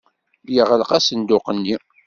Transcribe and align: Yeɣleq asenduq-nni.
Yeɣleq 0.55 0.91
asenduq-nni. 0.97 1.75